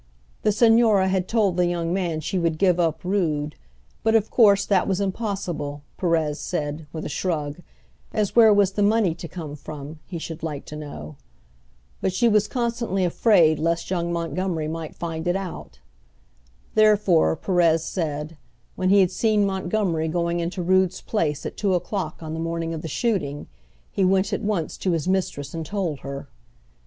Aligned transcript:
The 0.41 0.49
Señora 0.49 1.09
had 1.09 1.27
told 1.27 1.57
the 1.57 1.67
young 1.67 1.93
man 1.93 2.21
she 2.21 2.39
would 2.39 2.57
give 2.57 2.79
up 2.79 3.03
Rood; 3.03 3.55
but 4.01 4.15
of 4.15 4.31
course 4.31 4.65
that 4.65 4.87
was 4.87 4.99
impossible, 4.99 5.83
Perez 5.95 6.39
said, 6.39 6.87
with 6.91 7.05
a 7.05 7.07
shrug, 7.07 7.59
as 8.11 8.35
where 8.35 8.51
was 8.51 8.71
the 8.71 8.81
money 8.81 9.13
to 9.13 9.27
come 9.27 9.55
from 9.55 9.99
he 10.07 10.17
should 10.17 10.41
like 10.41 10.65
to 10.65 10.75
know? 10.75 11.17
But 12.01 12.13
she 12.13 12.27
was 12.27 12.47
constantly 12.47 13.05
afraid 13.05 13.59
lest 13.59 13.91
young 13.91 14.11
Montgomery 14.11 14.67
might 14.67 14.95
find 14.95 15.27
it 15.27 15.35
out. 15.35 15.77
Therefore, 16.73 17.35
Perez 17.35 17.83
said, 17.83 18.37
when 18.75 18.89
he 18.89 19.01
had 19.01 19.11
seen 19.11 19.45
Montgomery 19.45 20.07
going 20.07 20.39
into 20.39 20.63
Rood's 20.63 20.99
place 21.01 21.45
at 21.45 21.57
two 21.57 21.75
o'clock 21.75 22.23
on 22.23 22.33
the 22.33 22.39
morning 22.39 22.73
of 22.73 22.81
the 22.81 22.87
shooting 22.87 23.45
he 23.91 24.03
went 24.03 24.33
at 24.33 24.41
once 24.41 24.77
to 24.77 24.93
his 24.93 25.07
mistress 25.07 25.53
and 25.53 25.63
told 25.63 25.99
her. 25.99 26.27